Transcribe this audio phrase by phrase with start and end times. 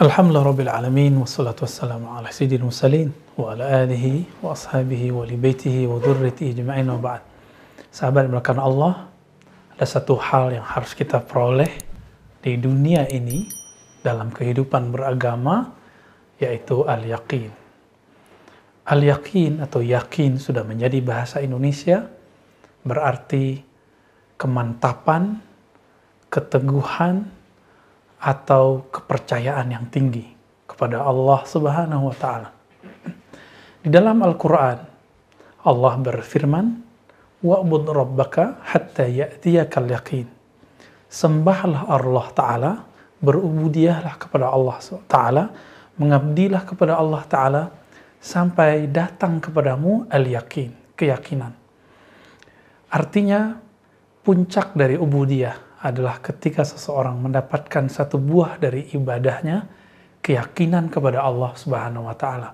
[0.00, 5.36] Alhamdulillah Rabbil Alamin Wassalatu wassalamu ala sayyidil mursalin Wa ala alihi wa ashabihi wa li
[5.36, 7.20] baitihi wa dhurriti ijma'in wa ba'd.
[7.92, 9.12] Sahabat yang Allah
[9.76, 11.68] Ada satu hal yang harus kita peroleh
[12.40, 13.44] Di dunia ini
[14.00, 15.68] Dalam kehidupan beragama
[16.40, 17.52] Yaitu al-yaqin.
[18.88, 22.08] Al-yaqin atau yakin sudah menjadi bahasa Indonesia
[22.88, 23.60] Berarti
[24.40, 25.44] kemantapan
[26.32, 27.39] Keteguhan
[28.20, 30.28] atau kepercayaan yang tinggi
[30.68, 32.48] kepada Allah Subhanahu wa taala.
[33.80, 34.78] Di dalam Al-Qur'an
[35.64, 36.66] Allah berfirman,
[37.40, 40.28] "Wa'bud rabbaka hatta ya'tiyakal yaqin."
[41.08, 42.72] Sembahlah Allah taala,
[43.24, 44.76] berubudiahlah kepada Allah
[45.08, 45.44] taala,
[45.96, 47.62] mengabdilah kepada Allah taala
[48.20, 51.56] sampai datang kepadamu al-yaqin, keyakinan.
[52.92, 53.56] Artinya
[54.20, 59.64] puncak dari ubudiyah adalah ketika seseorang mendapatkan satu buah dari ibadahnya,
[60.20, 62.52] keyakinan kepada Allah Subhanahu wa taala.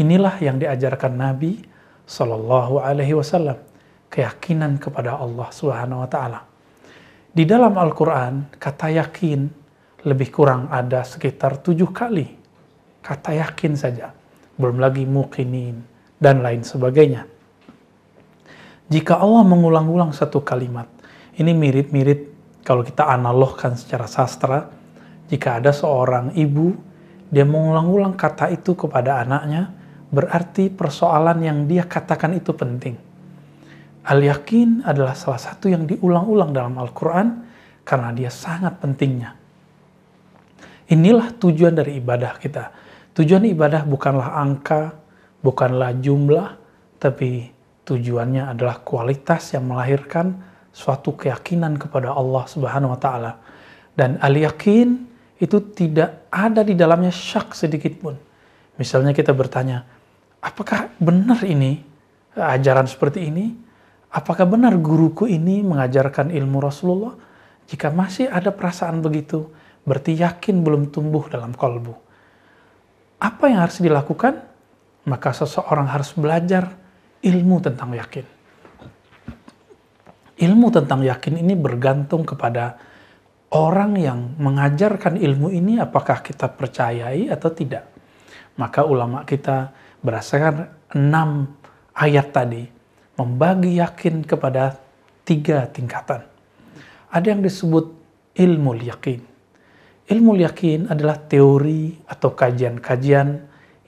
[0.00, 1.60] Inilah yang diajarkan Nabi
[2.08, 3.60] Shallallahu alaihi wasallam,
[4.08, 6.40] keyakinan kepada Allah Subhanahu wa taala.
[7.28, 9.40] Di dalam Al-Qur'an, kata yakin
[10.08, 12.24] lebih kurang ada sekitar tujuh kali.
[13.04, 14.10] Kata yakin saja.
[14.56, 15.84] Belum lagi mukinin
[16.16, 17.28] dan lain sebagainya.
[18.88, 20.88] Jika Allah mengulang-ulang satu kalimat,
[21.36, 24.68] ini mirip-mirip kalau kita analogkan secara sastra,
[25.28, 26.72] jika ada seorang ibu,
[27.28, 29.68] dia mengulang-ulang kata itu kepada anaknya,
[30.08, 32.96] berarti persoalan yang dia katakan itu penting.
[34.08, 37.44] Al-yakin adalah salah satu yang diulang-ulang dalam Al-Quran
[37.84, 39.36] karena dia sangat pentingnya.
[40.88, 42.72] Inilah tujuan dari ibadah kita.
[43.12, 44.96] Tujuan ibadah bukanlah angka,
[45.44, 46.56] bukanlah jumlah,
[46.96, 47.52] tapi
[47.84, 50.40] tujuannya adalah kualitas yang melahirkan
[50.72, 53.32] suatu keyakinan kepada Allah Subhanahu wa taala.
[53.98, 55.08] Dan al-yakin
[55.42, 58.14] itu tidak ada di dalamnya syak sedikit pun.
[58.78, 59.82] Misalnya kita bertanya,
[60.38, 61.82] apakah benar ini
[62.38, 63.54] ajaran seperti ini?
[64.08, 67.18] Apakah benar guruku ini mengajarkan ilmu Rasulullah?
[67.68, 69.50] Jika masih ada perasaan begitu,
[69.84, 71.92] berarti yakin belum tumbuh dalam kalbu.
[73.18, 74.46] Apa yang harus dilakukan?
[75.04, 76.72] Maka seseorang harus belajar
[77.20, 78.37] ilmu tentang yakin
[80.38, 82.78] ilmu tentang yakin ini bergantung kepada
[83.52, 87.90] orang yang mengajarkan ilmu ini apakah kita percayai atau tidak.
[88.58, 89.70] Maka ulama kita
[90.02, 91.58] berdasarkan enam
[91.94, 92.66] ayat tadi
[93.18, 94.78] membagi yakin kepada
[95.26, 96.22] tiga tingkatan.
[97.10, 97.90] Ada yang disebut
[98.38, 99.20] ilmu yakin.
[100.08, 103.28] Ilmu yakin adalah teori atau kajian-kajian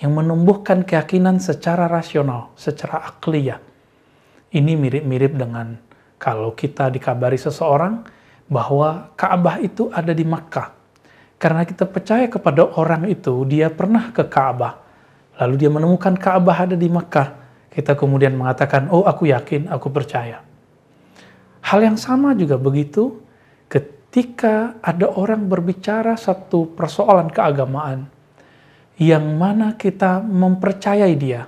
[0.00, 3.60] yang menumbuhkan keyakinan secara rasional, secara akliyah.
[4.52, 5.85] Ini mirip-mirip dengan
[6.26, 8.02] kalau kita dikabari seseorang
[8.50, 10.74] bahwa Ka'bah itu ada di Makkah.
[11.38, 14.74] Karena kita percaya kepada orang itu, dia pernah ke Ka'bah.
[15.38, 17.46] Lalu dia menemukan Ka'bah ada di Makkah.
[17.70, 20.42] Kita kemudian mengatakan, oh aku yakin, aku percaya.
[21.62, 23.22] Hal yang sama juga begitu
[23.70, 28.10] ketika ada orang berbicara satu persoalan keagamaan
[28.98, 31.46] yang mana kita mempercayai dia,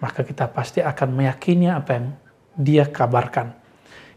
[0.00, 2.06] maka kita pasti akan meyakini apa yang
[2.56, 3.65] dia kabarkan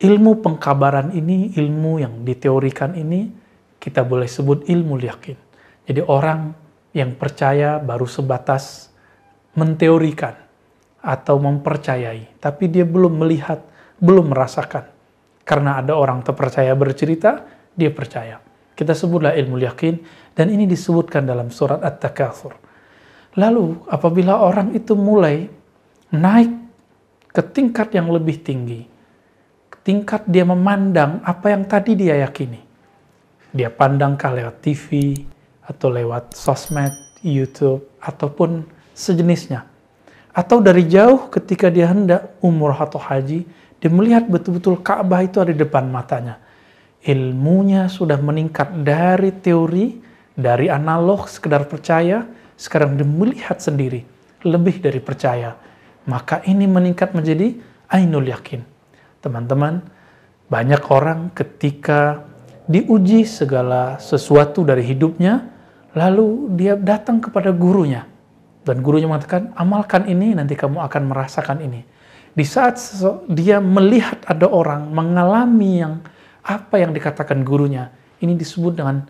[0.00, 3.28] ilmu pengkabaran ini, ilmu yang diteorikan ini,
[3.76, 5.36] kita boleh sebut ilmu yakin.
[5.84, 6.56] Jadi orang
[6.96, 8.88] yang percaya baru sebatas
[9.54, 10.36] menteorikan
[11.00, 13.60] atau mempercayai, tapi dia belum melihat,
[14.00, 14.88] belum merasakan.
[15.44, 18.40] Karena ada orang terpercaya bercerita, dia percaya.
[18.76, 19.94] Kita sebutlah ilmu yakin,
[20.32, 22.56] dan ini disebutkan dalam surat At-Takatsur.
[23.36, 25.46] Lalu apabila orang itu mulai
[26.10, 26.52] naik
[27.30, 28.89] ke tingkat yang lebih tinggi,
[29.80, 32.60] tingkat dia memandang apa yang tadi dia yakini.
[33.50, 35.16] Dia pandangkah lewat TV,
[35.66, 39.66] atau lewat sosmed, YouTube, ataupun sejenisnya.
[40.30, 43.46] Atau dari jauh ketika dia hendak umur atau haji,
[43.80, 46.38] dia melihat betul-betul Ka'bah itu ada di depan matanya.
[47.02, 49.98] Ilmunya sudah meningkat dari teori,
[50.36, 52.22] dari analog, sekedar percaya,
[52.54, 54.04] sekarang dia melihat sendiri,
[54.46, 55.56] lebih dari percaya.
[56.06, 57.56] Maka ini meningkat menjadi
[57.90, 58.79] ainul yakin
[59.20, 59.84] teman-teman,
[60.50, 62.26] banyak orang ketika
[62.66, 65.46] diuji segala sesuatu dari hidupnya,
[65.94, 68.06] lalu dia datang kepada gurunya.
[68.60, 71.80] Dan gurunya mengatakan, amalkan ini, nanti kamu akan merasakan ini.
[72.30, 72.78] Di saat
[73.26, 75.98] dia melihat ada orang mengalami yang
[76.46, 77.90] apa yang dikatakan gurunya,
[78.22, 79.02] ini disebut dengan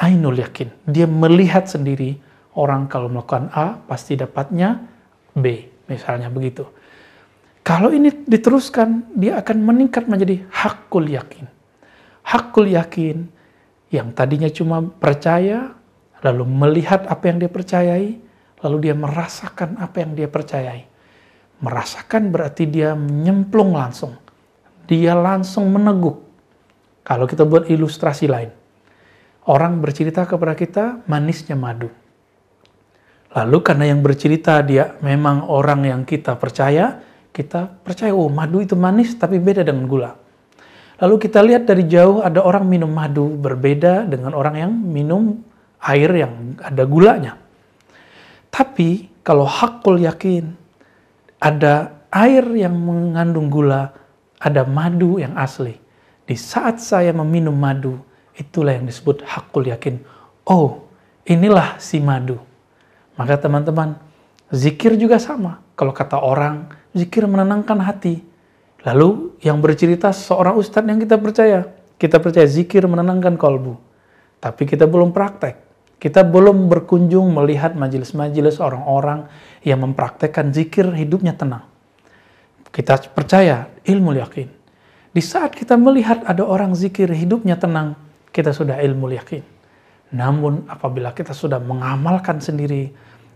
[0.00, 0.72] ainul yakin.
[0.88, 2.16] Dia melihat sendiri
[2.56, 4.80] orang kalau melakukan A pasti dapatnya
[5.36, 6.64] B, misalnya begitu.
[7.60, 11.44] Kalau ini diteruskan, dia akan meningkat menjadi hakul yakin.
[12.24, 13.28] Hakul yakin
[13.92, 15.76] yang tadinya cuma percaya,
[16.24, 18.16] lalu melihat apa yang dia percayai,
[18.64, 20.88] lalu dia merasakan apa yang dia percayai.
[21.60, 24.16] Merasakan berarti dia menyemplung langsung.
[24.88, 26.24] Dia langsung meneguk.
[27.04, 28.50] Kalau kita buat ilustrasi lain.
[29.44, 31.92] Orang bercerita kepada kita manisnya madu.
[33.30, 36.98] Lalu karena yang bercerita dia memang orang yang kita percaya,
[37.30, 40.12] kita percaya, oh madu itu manis tapi beda dengan gula.
[41.00, 45.40] Lalu kita lihat dari jauh ada orang minum madu berbeda dengan orang yang minum
[45.80, 47.40] air yang ada gulanya.
[48.52, 50.52] Tapi kalau hakul yakin
[51.40, 53.96] ada air yang mengandung gula,
[54.36, 55.78] ada madu yang asli.
[56.28, 57.96] Di saat saya meminum madu,
[58.36, 60.04] itulah yang disebut hakul yakin.
[60.44, 60.84] Oh,
[61.24, 62.36] inilah si madu.
[63.16, 63.96] Maka teman-teman,
[64.52, 65.64] zikir juga sama.
[65.80, 68.30] Kalau kata orang, zikir menenangkan hati
[68.84, 71.68] Lalu yang bercerita seorang ustadz yang kita percaya.
[72.00, 73.76] Kita percaya zikir menenangkan kolbu.
[74.40, 75.68] Tapi kita belum praktek.
[76.00, 79.28] Kita belum berkunjung melihat majelis-majelis orang-orang
[79.60, 81.68] yang mempraktekkan zikir hidupnya tenang.
[82.72, 84.48] Kita percaya ilmu yakin.
[85.12, 88.00] Di saat kita melihat ada orang zikir hidupnya tenang,
[88.32, 89.44] kita sudah ilmu yakin.
[90.16, 92.88] Namun apabila kita sudah mengamalkan sendiri,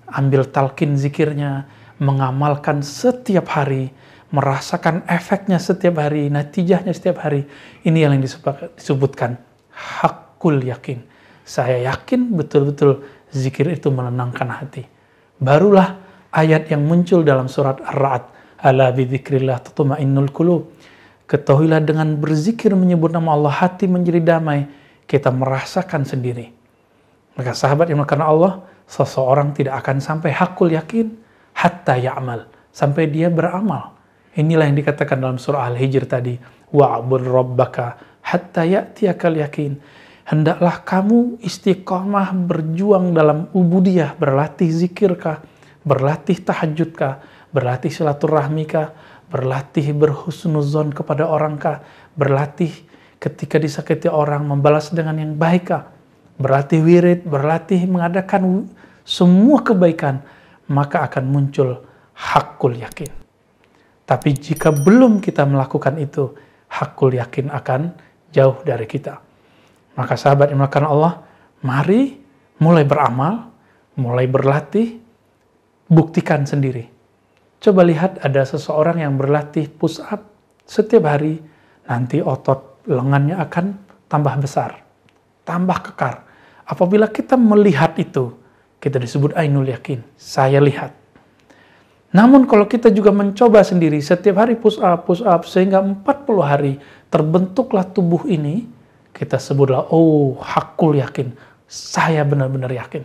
[0.09, 1.69] ambil talkin zikirnya,
[2.03, 3.91] mengamalkan setiap hari,
[4.35, 7.47] merasakan efeknya setiap hari, natijahnya setiap hari.
[7.87, 9.39] Ini yang disebutkan
[9.71, 11.03] hakul yakin.
[11.45, 14.83] Saya yakin betul-betul zikir itu menenangkan hati.
[15.39, 16.01] Barulah
[16.35, 18.33] ayat yang muncul dalam surat Ar-Ra'd.
[18.65, 20.73] Ala bidzikrillah tatma'innul qulub.
[21.29, 24.65] Ketahuilah dengan berzikir menyebut nama Allah hati menjadi damai.
[25.05, 26.49] Kita merasakan sendiri.
[27.37, 31.24] Maka sahabat yang karena Allah, seseorang tidak akan sampai hakul yakin
[31.65, 32.53] hatta ya'mal.
[32.75, 33.95] Sampai dia beramal
[34.35, 36.35] Inilah yang dikatakan dalam surah Al-Hijr tadi.
[36.75, 39.79] Wa'bud rabbaka hatta ya'tiyakal yakin.
[40.27, 45.47] Hendaklah kamu istiqamah berjuang dalam ubudiyah, berlatih zikirkah,
[45.87, 47.23] berlatih tahajudkah,
[47.55, 48.91] berlatih silaturahmikah,
[49.31, 51.87] berlatih berhusnuzon kepada orangkah,
[52.19, 52.75] berlatih
[53.23, 55.95] ketika disakiti orang membalas dengan yang baikkah,
[56.43, 58.67] berlatih wirid, berlatih mengadakan
[59.07, 60.27] semua kebaikan,
[60.71, 61.85] maka akan muncul
[62.15, 63.11] hakul yakin.
[64.05, 66.37] Tapi jika belum kita melakukan itu,
[66.69, 67.97] hakul yakin akan
[68.31, 69.21] jauh dari kita.
[69.97, 71.25] Maka sahabat yang melakukan Allah,
[71.65, 72.19] mari
[72.61, 73.49] mulai beramal,
[73.97, 75.01] mulai berlatih,
[75.89, 76.91] buktikan sendiri.
[77.63, 80.21] Coba lihat ada seseorang yang berlatih push up
[80.69, 81.41] setiap hari,
[81.89, 84.85] nanti otot lengannya akan tambah besar,
[85.49, 86.25] tambah kekar.
[86.69, 88.44] Apabila kita melihat itu,
[88.85, 90.05] kita disebut ainul yakin.
[90.21, 90.93] Saya lihat
[92.15, 96.07] namun kalau kita juga mencoba sendiri setiap hari push up, push up sehingga 40
[96.47, 96.79] hari
[97.11, 98.71] terbentuklah tubuh ini,
[99.11, 101.35] kita sebutlah oh hakul yakin,
[101.67, 103.03] saya benar-benar yakin.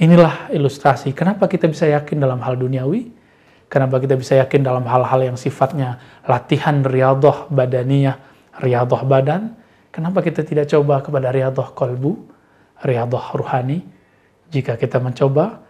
[0.00, 3.12] Inilah ilustrasi kenapa kita bisa yakin dalam hal duniawi,
[3.68, 8.16] kenapa kita bisa yakin dalam hal-hal yang sifatnya latihan riyadhah badaniyah,
[8.56, 9.52] riyadhah badan,
[9.92, 12.24] kenapa kita tidak coba kepada riyadhah kolbu,
[12.88, 13.84] riyadhah ruhani.
[14.48, 15.60] Jika kita mencoba,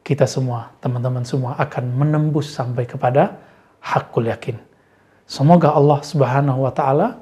[0.00, 3.36] kita semua, teman-teman semua akan menembus sampai kepada
[3.82, 4.56] hakul yakin.
[5.26, 7.18] Semoga Allah Subhanahu wa taala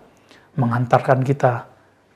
[0.55, 1.67] mengantarkan kita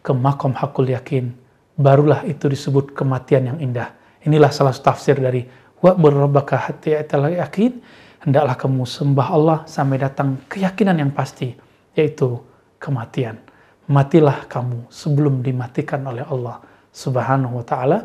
[0.05, 1.33] ke makom hakul yakin.
[1.79, 3.97] Barulah itu disebut kematian yang indah.
[4.27, 5.47] Inilah salah satu tafsir dari
[5.81, 7.81] wa berabbaka hatta yakin.
[8.19, 11.55] Hendaklah kamu sembah Allah sampai datang keyakinan yang pasti,
[11.95, 12.43] yaitu
[12.83, 13.39] kematian.
[13.89, 16.61] Matilah kamu sebelum dimatikan oleh Allah
[16.93, 18.05] Subhanahu wa taala.